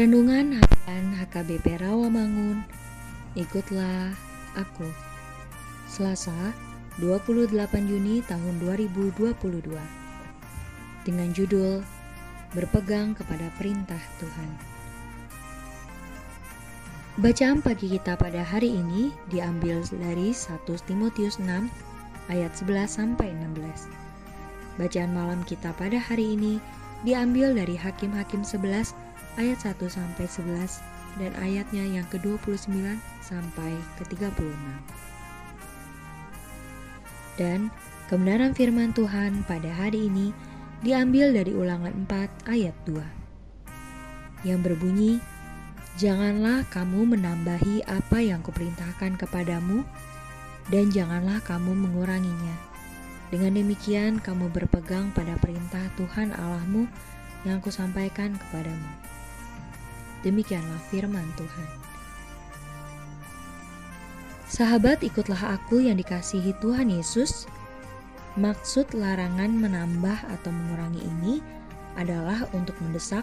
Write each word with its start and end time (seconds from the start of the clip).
Renungan 0.00 0.56
Harian 0.56 1.12
HKBP 1.12 1.76
Rawamangun. 1.84 2.64
Ikutlah 3.36 4.16
aku. 4.56 4.88
Selasa 5.92 6.56
28 7.04 7.52
Juni 7.84 8.24
tahun 8.24 8.64
2022 8.64 9.28
Dengan 11.04 11.28
judul 11.36 11.84
Berpegang 12.56 13.12
kepada 13.12 13.52
perintah 13.60 14.00
Tuhan. 14.16 14.50
Bacaan 17.20 17.60
pagi 17.60 17.92
kita 17.92 18.16
pada 18.16 18.40
hari 18.40 18.72
ini 18.72 19.12
diambil 19.28 19.84
dari 20.00 20.32
1 20.32 20.64
Timotius 20.88 21.36
6 21.36 21.68
ayat 22.32 22.56
11 22.56 22.88
sampai 22.88 23.36
16. 23.36 24.80
Bacaan 24.80 25.12
malam 25.12 25.44
kita 25.44 25.76
pada 25.76 26.00
hari 26.00 26.40
ini 26.40 26.56
diambil 27.04 27.52
dari 27.52 27.76
Hakim-hakim 27.76 28.40
11 28.40 28.96
ayat 29.38 29.58
1 29.62 29.78
sampai 29.86 30.26
11 30.26 30.80
dan 31.18 31.30
ayatnya 31.42 31.84
yang 31.86 32.06
ke-29 32.10 32.70
sampai 33.22 33.72
ke-36. 34.00 34.56
Dan 37.38 37.70
kebenaran 38.10 38.56
firman 38.56 38.90
Tuhan 38.96 39.46
pada 39.46 39.70
hari 39.70 40.10
ini 40.10 40.34
diambil 40.80 41.30
dari 41.34 41.52
Ulangan 41.54 41.92
4 42.08 42.50
ayat 42.50 42.76
2. 42.88 44.48
Yang 44.48 44.60
berbunyi, 44.64 45.12
Janganlah 46.00 46.64
kamu 46.72 47.12
menambahi 47.12 47.84
apa 47.84 48.24
yang 48.24 48.40
kuperintahkan 48.40 49.20
kepadamu, 49.20 49.84
dan 50.72 50.88
janganlah 50.88 51.44
kamu 51.44 51.76
menguranginya. 51.76 52.56
Dengan 53.28 53.60
demikian, 53.60 54.16
kamu 54.16 54.48
berpegang 54.48 55.12
pada 55.12 55.36
perintah 55.42 55.84
Tuhan 56.00 56.32
Allahmu 56.32 56.88
yang 57.44 57.60
kusampaikan 57.60 58.32
kepadamu. 58.32 58.88
Demikianlah 60.20 60.80
firman 60.92 61.24
Tuhan. 61.40 61.68
Sahabat, 64.50 65.00
ikutlah 65.06 65.56
aku 65.56 65.80
yang 65.80 65.96
dikasihi 65.96 66.52
Tuhan 66.58 66.90
Yesus. 66.90 67.46
Maksud 68.34 68.92
larangan 68.92 69.48
menambah 69.48 70.18
atau 70.26 70.50
mengurangi 70.50 71.02
ini 71.06 71.34
adalah 71.94 72.44
untuk 72.52 72.74
mendesak 72.82 73.22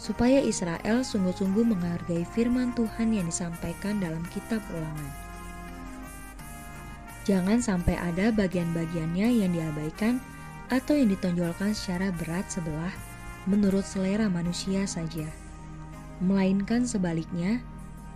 supaya 0.00 0.42
Israel 0.42 1.04
sungguh-sungguh 1.06 1.62
menghargai 1.62 2.26
firman 2.34 2.74
Tuhan 2.74 3.14
yang 3.14 3.28
disampaikan 3.28 4.02
dalam 4.02 4.24
kitab 4.34 4.64
ulangan. 4.74 5.12
Jangan 7.22 7.62
sampai 7.62 7.94
ada 8.00 8.34
bagian-bagiannya 8.34 9.28
yang 9.30 9.54
diabaikan 9.54 10.18
atau 10.74 10.98
yang 10.98 11.12
ditonjolkan 11.12 11.70
secara 11.70 12.10
berat 12.18 12.50
sebelah 12.50 12.90
menurut 13.46 13.86
selera 13.86 14.26
manusia 14.26 14.88
saja 14.90 15.28
melainkan 16.22 16.86
sebaliknya, 16.86 17.58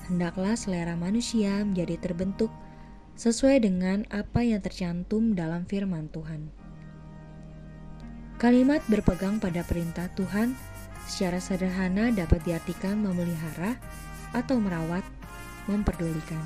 hendaklah 0.07 0.55
selera 0.55 0.95
manusia 0.95 1.67
menjadi 1.67 1.99
terbentuk 1.99 2.55
sesuai 3.19 3.67
dengan 3.67 4.07
apa 4.15 4.47
yang 4.47 4.63
tercantum 4.63 5.35
dalam 5.35 5.67
firman 5.67 6.07
Tuhan. 6.15 6.53
Kalimat 8.37 8.85
berpegang 8.87 9.41
pada 9.41 9.65
perintah 9.65 10.13
Tuhan 10.13 10.53
secara 11.09 11.41
sederhana 11.41 12.13
dapat 12.13 12.45
diartikan 12.45 13.01
memelihara 13.01 13.81
atau 14.37 14.61
merawat, 14.61 15.03
memperdulikan. 15.65 16.45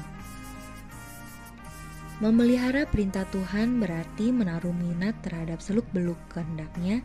Memelihara 2.20 2.84
perintah 2.84 3.24
Tuhan 3.32 3.80
berarti 3.80 4.28
menaruh 4.30 4.76
minat 4.76 5.16
terhadap 5.24 5.58
seluk-beluk 5.64 6.20
kehendaknya, 6.30 7.00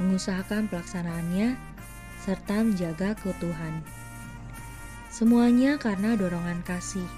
mengusahakan 0.00 0.64
pelaksanaannya, 0.72 1.54
serta 2.30 2.62
menjaga 2.62 3.18
keutuhan. 3.18 3.82
Semuanya 5.10 5.74
karena 5.82 6.14
dorongan 6.14 6.62
kasih. 6.62 7.10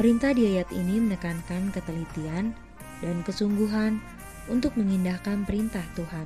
Perintah 0.00 0.32
di 0.32 0.56
ayat 0.56 0.72
ini 0.72 0.96
menekankan 0.96 1.68
ketelitian 1.76 2.56
dan 3.04 3.20
kesungguhan 3.20 4.00
untuk 4.48 4.72
mengindahkan 4.80 5.44
perintah 5.44 5.84
Tuhan. 5.92 6.24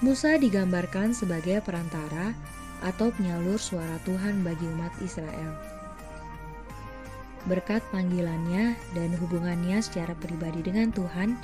Musa 0.00 0.40
digambarkan 0.40 1.12
sebagai 1.12 1.60
perantara 1.60 2.32
atau 2.80 3.12
penyalur 3.12 3.60
suara 3.60 4.00
Tuhan 4.08 4.40
bagi 4.40 4.64
umat 4.72 4.90
Israel. 5.04 5.52
Berkat 7.44 7.84
panggilannya 7.92 8.72
dan 8.96 9.10
hubungannya 9.20 9.84
secara 9.84 10.16
pribadi 10.16 10.64
dengan 10.64 10.90
Tuhan, 10.90 11.36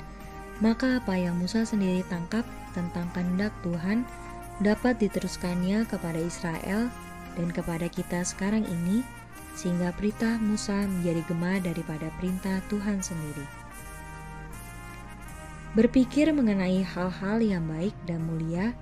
maka 0.59 0.99
apa 0.99 1.15
yang 1.15 1.39
Musa 1.39 1.63
sendiri 1.63 2.03
tangkap 2.11 2.43
tentang 2.75 3.07
kehendak 3.15 3.55
Tuhan 3.63 4.03
dapat 4.59 4.99
diteruskannya 4.99 5.87
kepada 5.87 6.19
Israel 6.19 6.91
dan 7.39 7.47
kepada 7.55 7.87
kita 7.87 8.27
sekarang 8.27 8.67
ini, 8.67 8.99
sehingga 9.55 9.95
perintah 9.95 10.35
Musa 10.43 10.83
menjadi 10.83 11.23
gema 11.31 11.63
daripada 11.63 12.11
perintah 12.19 12.59
Tuhan 12.67 12.99
sendiri. 12.99 13.47
Berpikir 15.79 16.27
mengenai 16.35 16.83
hal-hal 16.83 17.39
yang 17.39 17.63
baik 17.69 17.95
dan 18.03 18.25
mulia 18.27 18.75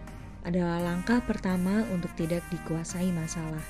adalah 0.47 0.79
langkah 0.79 1.19
pertama 1.21 1.83
untuk 1.91 2.09
tidak 2.15 2.41
dikuasai 2.49 3.11
masalah. 3.11 3.61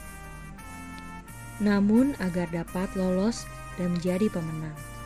Namun, 1.57 2.13
agar 2.21 2.45
dapat 2.53 2.85
lolos 2.93 3.49
dan 3.81 3.97
menjadi 3.97 4.29
pemenang. 4.29 4.96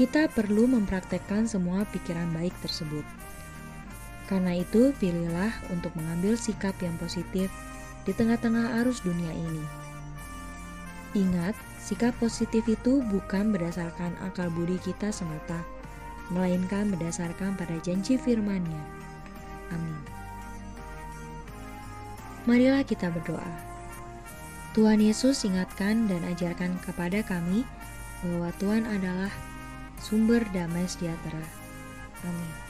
Kita 0.00 0.32
perlu 0.32 0.64
mempraktekkan 0.64 1.44
semua 1.44 1.84
pikiran 1.92 2.32
baik 2.32 2.56
tersebut. 2.64 3.04
Karena 4.32 4.56
itu, 4.56 4.96
pilihlah 4.96 5.52
untuk 5.68 5.92
mengambil 5.92 6.40
sikap 6.40 6.72
yang 6.80 6.96
positif 6.96 7.52
di 8.08 8.16
tengah-tengah 8.16 8.80
arus 8.80 9.04
dunia 9.04 9.28
ini. 9.28 9.60
Ingat, 11.12 11.52
sikap 11.84 12.16
positif 12.16 12.64
itu 12.64 13.04
bukan 13.12 13.52
berdasarkan 13.52 14.16
akal 14.24 14.48
budi 14.48 14.80
kita 14.80 15.12
semata, 15.12 15.60
melainkan 16.32 16.88
berdasarkan 16.88 17.52
pada 17.60 17.76
janji 17.84 18.16
firman-Nya. 18.16 18.82
Amin. 19.68 20.00
Marilah 22.48 22.88
kita 22.88 23.12
berdoa. 23.12 23.52
Tuhan 24.72 25.04
Yesus 25.04 25.44
ingatkan 25.44 26.08
dan 26.08 26.24
ajarkan 26.24 26.80
kepada 26.88 27.20
kami 27.20 27.68
bahwa 28.24 28.48
Tuhan 28.56 28.88
adalah 28.88 29.28
sumber 30.00 30.44
damai 30.52 30.88
sejahtera. 30.88 31.44
Amin. 32.24 32.69